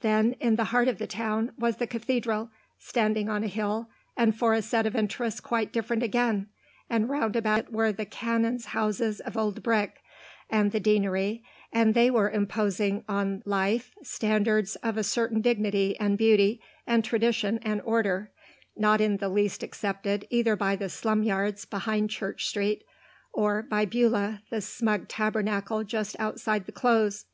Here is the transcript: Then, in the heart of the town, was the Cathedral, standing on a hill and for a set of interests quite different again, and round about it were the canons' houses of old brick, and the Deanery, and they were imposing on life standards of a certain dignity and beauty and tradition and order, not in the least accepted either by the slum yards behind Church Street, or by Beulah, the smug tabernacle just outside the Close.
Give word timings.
Then, 0.00 0.32
in 0.40 0.56
the 0.56 0.64
heart 0.74 0.88
of 0.88 0.98
the 0.98 1.06
town, 1.06 1.52
was 1.56 1.76
the 1.76 1.86
Cathedral, 1.86 2.50
standing 2.80 3.28
on 3.28 3.44
a 3.44 3.46
hill 3.46 3.88
and 4.16 4.36
for 4.36 4.52
a 4.52 4.60
set 4.60 4.86
of 4.86 4.96
interests 4.96 5.38
quite 5.38 5.72
different 5.72 6.02
again, 6.02 6.48
and 6.90 7.08
round 7.08 7.36
about 7.36 7.60
it 7.60 7.72
were 7.72 7.92
the 7.92 8.04
canons' 8.04 8.64
houses 8.74 9.20
of 9.20 9.36
old 9.36 9.62
brick, 9.62 10.00
and 10.50 10.72
the 10.72 10.80
Deanery, 10.80 11.44
and 11.72 11.94
they 11.94 12.10
were 12.10 12.28
imposing 12.28 13.04
on 13.08 13.40
life 13.46 13.94
standards 14.02 14.74
of 14.82 14.96
a 14.96 15.04
certain 15.04 15.40
dignity 15.40 15.96
and 16.00 16.18
beauty 16.18 16.60
and 16.84 17.04
tradition 17.04 17.60
and 17.62 17.80
order, 17.82 18.32
not 18.76 19.00
in 19.00 19.18
the 19.18 19.28
least 19.28 19.62
accepted 19.62 20.26
either 20.28 20.56
by 20.56 20.74
the 20.74 20.88
slum 20.88 21.22
yards 21.22 21.64
behind 21.64 22.10
Church 22.10 22.48
Street, 22.48 22.82
or 23.32 23.62
by 23.62 23.84
Beulah, 23.84 24.42
the 24.50 24.60
smug 24.60 25.06
tabernacle 25.06 25.84
just 25.84 26.16
outside 26.18 26.66
the 26.66 26.72
Close. 26.72 27.26